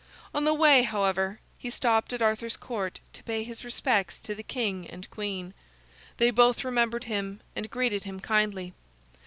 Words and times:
On 0.33 0.45
the 0.45 0.53
way, 0.55 0.81
however, 0.81 1.39
he 1.59 1.69
stopped 1.69 2.11
at 2.11 2.23
Arthur's 2.23 2.57
Court 2.57 2.99
to 3.13 3.21
pay 3.21 3.43
his 3.43 3.63
respects 3.63 4.19
to 4.21 4.33
the 4.33 4.41
king 4.41 4.89
and 4.89 5.03
the 5.03 5.07
queen. 5.07 5.53
They 6.17 6.31
both 6.31 6.63
remembered 6.63 7.03
him 7.03 7.39
and 7.55 7.69
greeted 7.69 8.03
him 8.05 8.19
kindly. 8.19 8.73